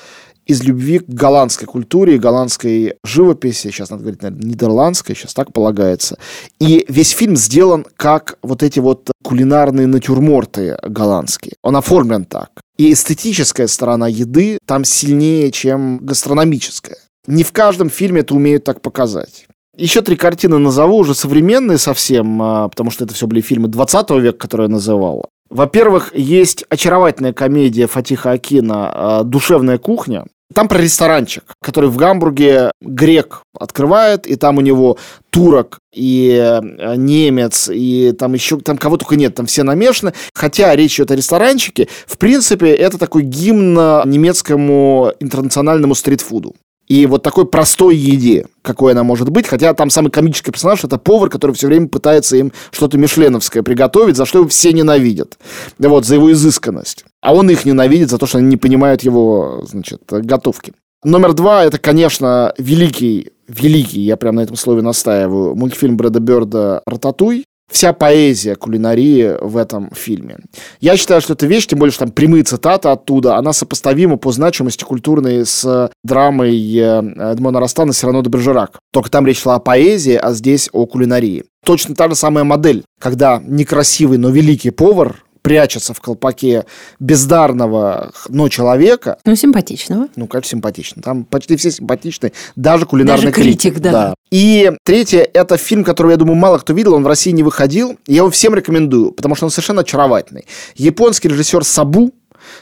[0.46, 6.18] из любви к голландской культуре, голландской живописи, сейчас надо говорить, наверное, нидерландской, сейчас так полагается.
[6.58, 11.54] И весь фильм сделан как вот эти вот кулинарные натюрморты голландские.
[11.62, 12.50] Он оформлен так.
[12.80, 16.96] И эстетическая сторона еды там сильнее, чем гастрономическая.
[17.26, 19.44] Не в каждом фильме это умеют так показать.
[19.76, 24.10] Еще три картины назову, уже современные совсем, а, потому что это все были фильмы 20
[24.12, 25.26] века, которые я называл.
[25.50, 30.24] Во-первых, есть очаровательная комедия Фатиха Акина а, «Душевная кухня».
[30.54, 34.98] Там про ресторанчик, который в Гамбурге грек открывает, и там у него
[35.30, 40.12] турок и э, немец, и там еще там кого только нет, там все намешаны.
[40.34, 43.74] Хотя речь идет о ресторанчике, в принципе, это такой гимн
[44.06, 46.54] немецкому интернациональному стритфуду
[46.90, 49.46] и вот такой простой еде, какой она может быть.
[49.46, 54.16] Хотя там самый комический персонаж это повар, который все время пытается им что-то мишленовское приготовить,
[54.16, 55.38] за что его все ненавидят.
[55.78, 57.04] Вот, за его изысканность.
[57.20, 60.72] А он их ненавидит за то, что они не понимают его, значит, готовки.
[61.04, 66.82] Номер два, это, конечно, великий, великий, я прям на этом слове настаиваю, мультфильм Брэда Бёрда
[66.86, 70.38] «Рататуй», вся поэзия кулинарии в этом фильме.
[70.80, 74.32] Я считаю, что эта вещь, тем более, что там прямые цитаты оттуда, она сопоставима по
[74.32, 77.02] значимости культурной с драмой э,
[77.32, 78.78] Эдмона Растана «Сирано де Бержерак».
[78.92, 81.44] Только там речь шла о поэзии, а здесь о кулинарии.
[81.64, 86.64] Точно та же самая модель, когда некрасивый, но великий повар прячется в колпаке
[86.98, 89.18] бездарного, но человека.
[89.24, 90.08] Ну, симпатичного.
[90.16, 91.02] Ну, конечно, симпатично.
[91.02, 93.74] Там почти все симпатичные, даже кулинарный даже критик.
[93.74, 93.92] критик да.
[93.92, 94.14] да.
[94.30, 97.98] И третье, это фильм, который, я думаю, мало кто видел, он в России не выходил.
[98.06, 100.46] Я его всем рекомендую, потому что он совершенно очаровательный.
[100.76, 102.12] Японский режиссер Сабу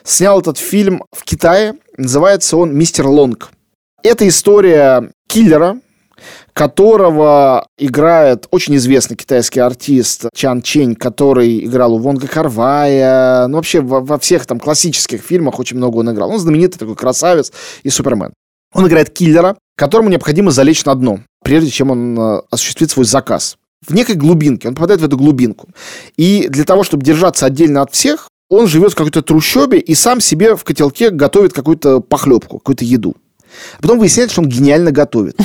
[0.04, 1.74] снял этот фильм в Китае.
[1.96, 3.50] Называется он «Мистер Лонг».
[4.02, 5.80] Это история киллера,
[6.58, 13.80] которого играет очень известный китайский артист Чан Чень, который играл у Вонга Карвая, ну, вообще
[13.80, 16.32] во, во всех там классических фильмах очень много он играл.
[16.32, 17.52] Он знаменитый такой красавец
[17.84, 18.32] и супермен.
[18.74, 23.56] Он играет киллера, которому необходимо залечь на дно, прежде чем он э, осуществит свой заказ.
[23.86, 25.68] В некой глубинке, он попадает в эту глубинку.
[26.16, 30.20] И для того, чтобы держаться отдельно от всех, он живет в какой-то трущобе и сам
[30.20, 33.14] себе в котелке готовит какую-то похлебку, какую-то еду.
[33.78, 35.36] А потом выясняется, что он гениально готовит.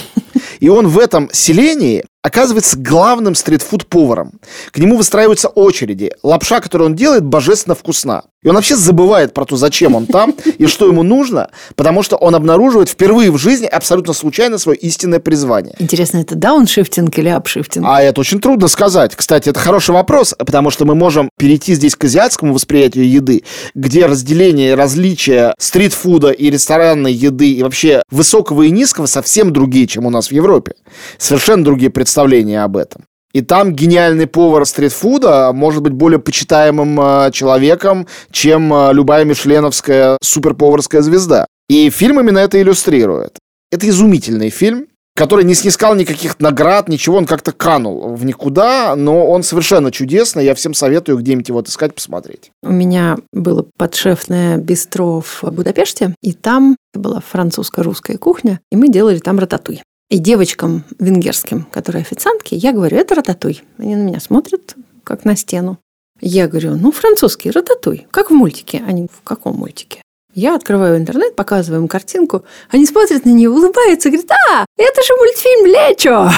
[0.60, 4.39] И он в этом селении оказывается главным стритфуд-поваром.
[4.72, 6.12] К нему выстраиваются очереди.
[6.24, 8.24] Лапша, которую он делает, божественно вкусна.
[8.43, 12.17] И он вообще забывает про то, зачем он там и что ему нужно, потому что
[12.17, 15.76] он обнаруживает впервые в жизни абсолютно случайно свое истинное призвание.
[15.80, 17.86] Интересно, это дауншифтинг или апшифтинг?
[17.88, 19.15] А это очень трудно сказать.
[19.15, 23.43] Кстати, это хороший вопрос, потому что мы можем перейти здесь к азиатскому восприятию еды,
[23.76, 29.88] где разделение и различия стритфуда и ресторанной еды и вообще высокого и низкого совсем другие,
[29.88, 30.73] чем у нас в Европе.
[31.17, 33.05] Совершенно другие представления об этом.
[33.33, 40.17] И там гениальный повар стритфуда может быть более почитаемым э, человеком, чем э, любая мишленовская
[40.21, 41.47] суперповарская звезда.
[41.67, 43.39] И фильм именно это иллюстрирует.
[43.71, 49.27] Это изумительный фильм, который не снискал никаких наград, ничего, он как-то канул в никуда, но
[49.27, 52.51] он совершенно чудесный, я всем советую где-нибудь его отыскать, посмотреть.
[52.62, 59.19] У меня было подшефное бистро в Будапеште, и там была французско-русская кухня, и мы делали
[59.19, 59.81] там рататуй.
[60.13, 63.63] И девочкам венгерским, которые официантки, я говорю, это рататуй.
[63.80, 65.80] Они на меня смотрят, как на стену.
[66.21, 68.84] Я говорю, ну, французский, рататуй, как в мультике.
[68.88, 70.04] Они, в каком мультике?
[70.36, 72.43] Я открываю интернет, показываю им картинку.
[72.69, 76.30] Они смотрят на нее, улыбаются, говорят, а, это же мультфильм Лечо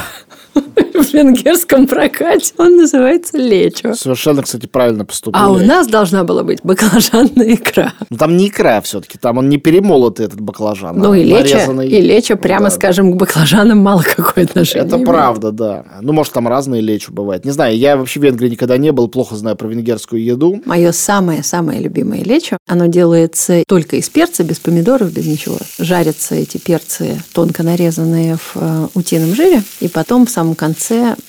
[0.93, 2.53] в венгерском прокате.
[2.57, 3.93] Он называется лечо.
[3.93, 5.41] Совершенно, кстати, правильно поступили.
[5.41, 7.93] А у нас должна была быть баклажанная икра.
[8.09, 10.97] Ну, там не икра все-таки, там он не перемолотый, этот баклажан.
[10.97, 11.87] Ну, а и лечо, нарезанный.
[11.87, 12.71] и лечо, прямо Да.
[12.71, 15.07] скажем, к баклажанам мало какое отношение Это имеет.
[15.07, 15.85] правда, да.
[16.01, 17.45] Ну, может, там разные лечо бывает.
[17.45, 20.61] Не знаю, я вообще в Венгрии никогда не был, плохо знаю про венгерскую еду.
[20.65, 25.57] Мое самое-самое любимое лечо, оно делается только из перца, без помидоров, без ничего.
[25.79, 30.64] Жарятся эти перцы, тонко нарезанные в э, утином жире, и потом в самом конце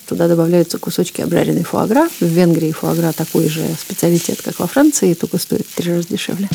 [0.07, 2.07] туда добавляются кусочки обжаренной фуагра.
[2.19, 6.49] В Венгрии фуагра такой же специалитет, как во Франции, только стоит три раза дешевле.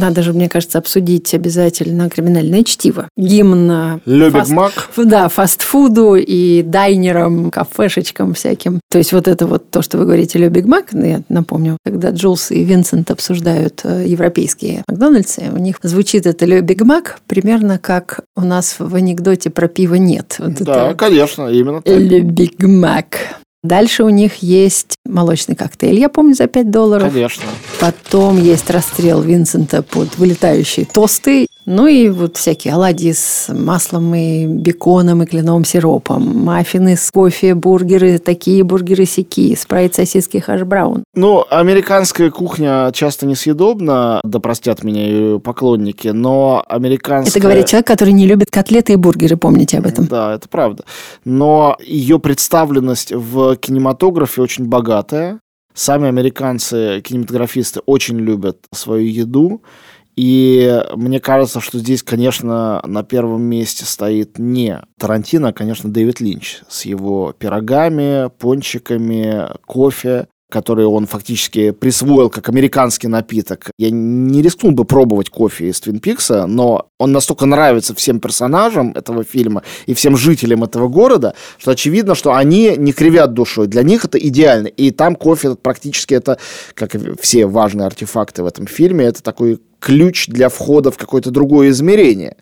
[0.00, 3.08] Надо же, мне кажется, обсудить обязательно криминальное чтиво.
[3.16, 4.90] Гимн э, Le Big фаст- Mac.
[4.96, 8.80] да, фастфуду и дайнерам, кафешечкам всяким.
[8.90, 11.76] То есть вот это вот то, что вы говорите, Le Big Mac, ну, я напомню,
[11.84, 17.18] когда Джулс и Винсент обсуждают э, европейские Макдональдсы, у них звучит это Le Big Mac
[17.26, 20.36] примерно как у нас в анекдоте про пиво нет.
[20.38, 21.96] Вот Да, это конечно, именно так.
[21.98, 23.16] Ле Биг Мак.
[23.64, 27.10] Дальше у них есть молочный коктейль, я помню, за 5 долларов.
[27.10, 27.44] Конечно.
[27.80, 31.46] Потом есть расстрел Винсента под вылетающие тосты.
[31.66, 36.44] Ну и вот всякие оладьи с маслом и беконом и кленовым сиропом.
[36.44, 41.04] Маффины с кофе, бургеры, такие бургеры сики, спрайт сосиски хаш-браун.
[41.14, 47.32] Ну, американская кухня часто несъедобна, да простят меня ее поклонники, но американская...
[47.32, 50.06] Это говорит человек, который не любит котлеты и бургеры, помните об этом.
[50.06, 50.84] Да, это правда.
[51.24, 55.40] Но ее представленность в кинематографе очень богатая.
[55.76, 59.62] Сами американцы, кинематографисты, очень любят свою еду.
[60.16, 66.20] И мне кажется, что здесь, конечно, на первом месте стоит не Тарантино, а, конечно, Дэвид
[66.20, 73.72] Линч с его пирогами, пончиками, кофе который он фактически присвоил как американский напиток.
[73.76, 78.92] Я не рискнул бы пробовать кофе из Твин Пикса, но он настолько нравится всем персонажам
[78.92, 83.66] этого фильма и всем жителям этого города, что очевидно, что они не кривят душой.
[83.66, 84.68] Для них это идеально.
[84.68, 86.38] И там кофе практически это,
[86.74, 91.32] как и все важные артефакты в этом фильме, это такой ключ для входа в какое-то
[91.32, 92.36] другое измерение,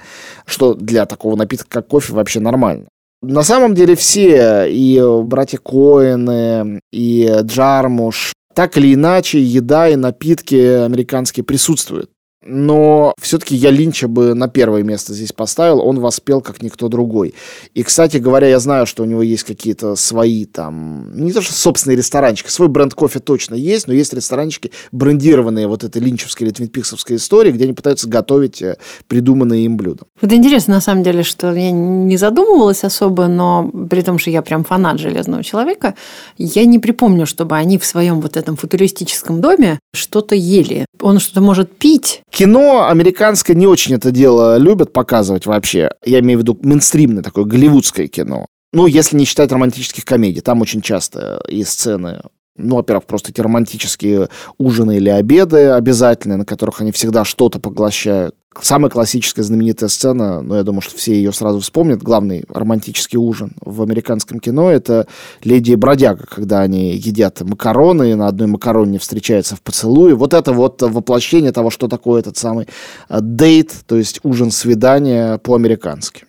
[0.44, 2.88] что для такого напитка, как кофе, вообще нормально.
[3.22, 10.56] На самом деле все, и братья Коэны, и Джармуш, так или иначе, еда и напитки
[10.56, 12.10] американские присутствуют.
[12.44, 15.80] Но все-таки я Линча бы на первое место здесь поставил.
[15.80, 17.34] Он воспел как никто другой.
[17.74, 21.10] И, кстати говоря, я знаю, что у него есть какие-то свои там...
[21.14, 22.48] Не то, что собственные ресторанчики.
[22.48, 27.52] Свой бренд кофе точно есть, но есть ресторанчики, брендированные вот этой линчевской или твинпиксовской историей,
[27.52, 28.76] где они пытаются готовить э,
[29.06, 30.02] придуманные им блюда.
[30.20, 34.42] Вот интересно, на самом деле, что я не задумывалась особо, но при том, что я
[34.42, 35.94] прям фанат Железного Человека,
[36.38, 40.86] я не припомню, чтобы они в своем вот этом футуристическом доме что-то ели.
[41.00, 42.22] Он что-то может пить.
[42.32, 45.90] Кино американское не очень это дело любят показывать вообще.
[46.02, 48.46] Я имею в виду мейнстримное такое голливудское кино.
[48.72, 50.40] Ну, если не считать романтических комедий.
[50.40, 52.22] Там очень часто есть сцены
[52.56, 58.34] ну, во-первых, просто эти романтические ужины или обеды обязательные, на которых они всегда что-то поглощают.
[58.60, 63.54] Самая классическая знаменитая сцена, ну, я думаю, что все ее сразу вспомнят, главный романтический ужин
[63.62, 65.06] в американском кино, это
[65.42, 70.14] «Леди и бродяга», когда они едят макароны, и на одной макароне встречаются в поцелуе.
[70.14, 72.68] Вот это вот воплощение того, что такое этот самый
[73.08, 76.26] э, дейт, то есть ужин-свидание по-американски.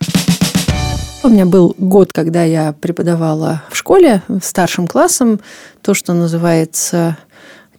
[1.25, 5.39] У меня был год, когда я преподавала в школе старшим классом
[5.81, 7.17] то, что называется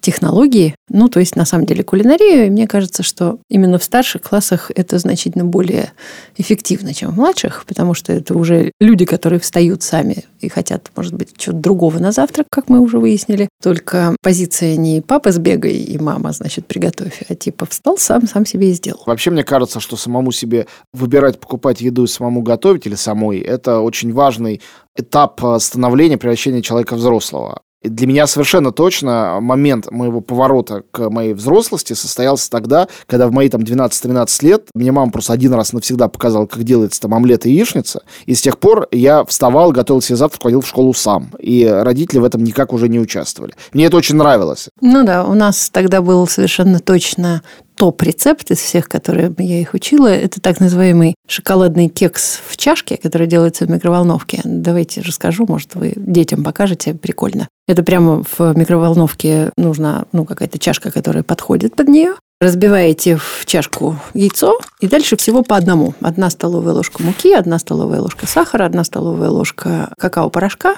[0.04, 2.46] технологии, ну, то есть, на самом деле, кулинарию.
[2.46, 5.92] И мне кажется, что именно в старших классах это значительно более
[6.36, 11.14] эффективно, чем в младших, потому что это уже люди, которые встают сами и хотят, может
[11.14, 13.48] быть, чего-то другого на завтрак, как мы уже выяснили.
[13.62, 18.70] Только позиция не папа сбегай и мама, значит, приготовь, а типа встал сам, сам себе
[18.70, 19.02] и сделал.
[19.06, 23.80] Вообще, мне кажется, что самому себе выбирать, покупать еду и самому готовить или самой, это
[23.80, 24.60] очень важный
[24.96, 27.62] этап э, становления, превращения человека взрослого.
[27.84, 33.48] Для меня совершенно точно момент моего поворота к моей взрослости состоялся тогда, когда в мои
[33.48, 37.52] там 12-13 лет мне мама просто один раз навсегда показала, как делается там омлет и
[37.52, 41.64] яичница, и с тех пор я вставал, готовил себе завтрак, ходил в школу сам, и
[41.64, 43.54] родители в этом никак уже не участвовали.
[43.72, 44.70] Мне это очень нравилось.
[44.80, 47.42] Ну да, у нас тогда был совершенно точно
[47.76, 53.26] топ-рецепт из всех, которые я их учила, это так называемый шоколадный кекс в чашке, который
[53.26, 54.40] делается в микроволновке.
[54.44, 57.48] Давайте расскажу, может, вы детям покажете, прикольно.
[57.66, 62.14] Это прямо в микроволновке нужна ну, какая-то чашка, которая подходит под нее.
[62.40, 65.94] разбиваете в чашку яйцо, и дальше всего по одному.
[66.00, 70.77] Одна столовая ложка муки, одна столовая ложка сахара, одна столовая ложка какао-порошка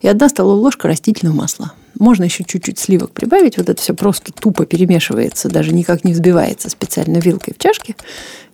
[0.00, 1.72] и одна столовая ложка растительного масла.
[1.98, 3.56] Можно еще чуть-чуть сливок прибавить.
[3.56, 7.96] Вот это все просто тупо перемешивается, даже никак не взбивается специально вилкой в чашке.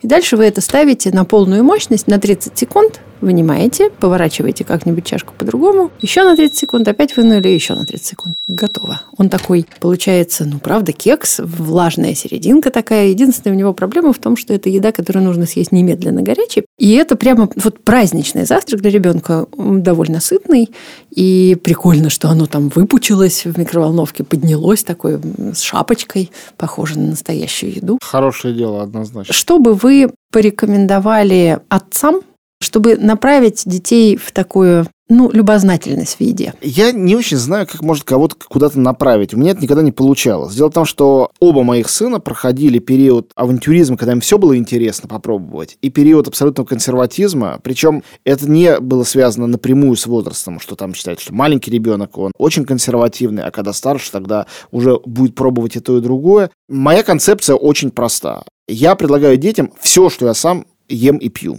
[0.00, 5.32] И дальше вы это ставите на полную мощность на 30 секунд, вынимаете, поворачиваете как-нибудь чашку
[5.38, 8.36] по-другому, еще на 30 секунд, опять вынули, еще на 30 секунд.
[8.48, 9.00] Готово.
[9.16, 13.08] Он такой, получается, ну, правда, кекс, влажная серединка такая.
[13.08, 16.64] Единственная у него проблема в том, что это еда, которую нужно съесть немедленно горячей.
[16.78, 20.70] И это прямо вот праздничный завтрак для ребенка, довольно сытный.
[21.10, 25.20] И прикольно, что оно там выпучилось в микроволновке, поднялось такой
[25.54, 27.98] с шапочкой, похоже на настоящую еду.
[28.02, 29.32] Хорошее дело, однозначно.
[29.32, 32.22] Что бы вы порекомендовали отцам,
[32.62, 36.54] чтобы направить детей в такую ну, любознательность в еде.
[36.62, 39.34] Я не очень знаю, как может кого-то куда-то направить.
[39.34, 40.54] У меня это никогда не получалось.
[40.54, 45.08] Дело в том, что оба моих сына проходили период авантюризма, когда им все было интересно
[45.08, 47.60] попробовать, и период абсолютного консерватизма.
[47.62, 52.32] Причем это не было связано напрямую с возрастом, что там считают, что маленький ребенок, он
[52.38, 56.50] очень консервативный, а когда старше, тогда уже будет пробовать и то, и другое.
[56.68, 58.44] Моя концепция очень проста.
[58.66, 61.58] Я предлагаю детям все, что я сам ем и пью.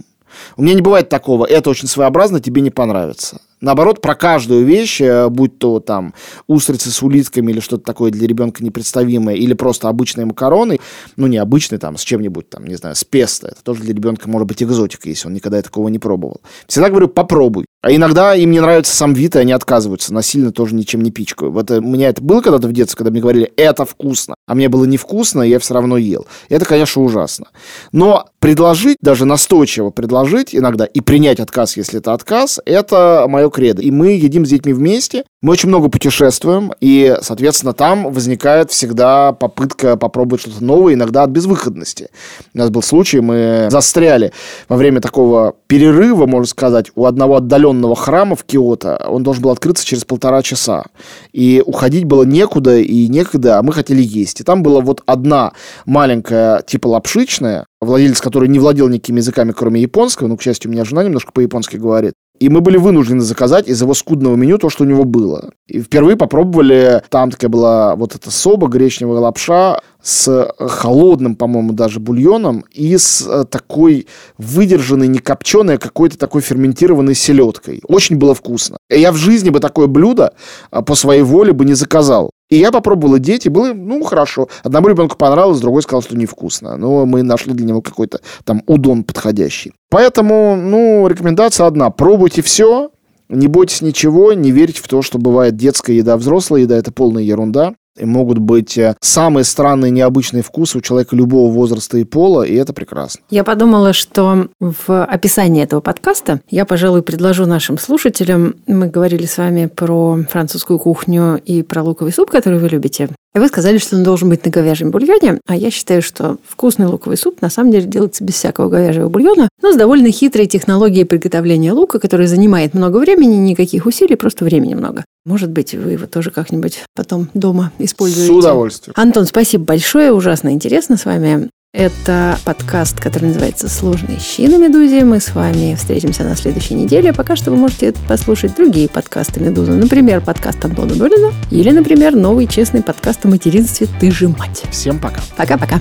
[0.56, 3.40] У меня не бывает такого, это очень своеобразно, тебе не понравится.
[3.64, 6.12] Наоборот, про каждую вещь, э, будь то там
[6.46, 10.80] устрицы с улитками или что-то такое для ребенка непредставимое, или просто обычные макароны,
[11.16, 13.48] ну, не обычные там, с чем-нибудь там, не знаю, с песто.
[13.48, 16.42] Это тоже для ребенка может быть экзотика, если он никогда такого не пробовал.
[16.66, 17.64] Всегда говорю, попробуй.
[17.80, 20.12] А иногда им не нравится сам вид, и они отказываются.
[20.12, 21.50] Насильно тоже ничем не пичкаю.
[21.50, 24.34] Вот э, у меня это было когда-то в детстве, когда мне говорили, это вкусно.
[24.46, 26.26] А мне было невкусно, и я все равно ел.
[26.50, 27.48] Это, конечно, ужасно.
[27.92, 33.80] Но предложить, даже настойчиво предложить иногда, и принять отказ, если это отказ, это мое кредо.
[33.80, 39.32] И мы едим с детьми вместе, мы очень много путешествуем, и, соответственно, там возникает всегда
[39.32, 42.08] попытка попробовать что-то новое, иногда от безвыходности.
[42.54, 44.32] У нас был случай, мы застряли
[44.68, 49.04] во время такого перерыва, можно сказать, у одного отдаленного храма в Киото.
[49.08, 50.84] Он должен был открыться через полтора часа.
[51.32, 54.40] И уходить было некуда и некогда, а мы хотели есть.
[54.40, 55.52] И там была вот одна
[55.84, 60.72] маленькая, типа лапшичная, владелец который не владел никакими языками, кроме японского, ну, к счастью, у
[60.72, 64.68] меня жена немножко по-японски говорит, и мы были вынуждены заказать из его скудного меню то,
[64.68, 65.52] что у него было.
[65.68, 71.98] И впервые попробовали, там такая была вот эта соба, гречневая лапша, с холодным, по-моему, даже
[71.98, 74.06] бульоном и с э, такой
[74.36, 77.80] выдержанной, не копченой, а какой-то такой ферментированной селедкой.
[77.88, 78.76] Очень было вкусно.
[78.90, 80.34] Я в жизни бы такое блюдо
[80.70, 82.30] а, по своей воле бы не заказал.
[82.50, 84.48] И я попробовал, и дети, было, ну, хорошо.
[84.62, 86.76] Одному ребенку понравилось, другой сказал, что невкусно.
[86.76, 89.72] Но мы нашли для него какой-то там удон подходящий.
[89.90, 91.90] Поэтому, ну, рекомендация одна.
[91.90, 92.90] Пробуйте все,
[93.28, 96.76] не бойтесь ничего, не верьте в то, что бывает детская еда, взрослая еда.
[96.76, 97.74] Это полная ерунда.
[97.98, 102.54] И могут быть э, самые странные, необычные вкусы у человека любого возраста и пола, и
[102.54, 103.22] это прекрасно.
[103.30, 109.38] Я подумала, что в описании этого подкаста я, пожалуй, предложу нашим слушателям, мы говорили с
[109.38, 113.10] вами про французскую кухню и про луковый суп, который вы любите.
[113.34, 116.86] И вы сказали, что он должен быть на говяжьем бульоне, а я считаю, что вкусный
[116.86, 121.04] луковый суп на самом деле делается без всякого говяжьего бульона, но с довольно хитрой технологией
[121.04, 125.04] приготовления лука, которая занимает много времени, никаких усилий, просто времени много.
[125.26, 128.32] Может быть, вы его тоже как-нибудь потом дома используете.
[128.32, 128.94] С удовольствием.
[128.96, 131.50] Антон, спасибо большое, ужасно интересно с вами.
[131.76, 135.04] Это подкаст, который называется «Сложные щи на Медузе».
[135.04, 137.12] Мы с вами встретимся на следующей неделе.
[137.12, 139.72] Пока что вы можете послушать другие подкасты Медузы.
[139.72, 141.32] Например, подкаст Антона Долина.
[141.50, 144.62] Или, например, новый честный подкаст о материнстве «Ты же мать».
[144.70, 145.20] Всем пока.
[145.36, 145.80] Пока-пока.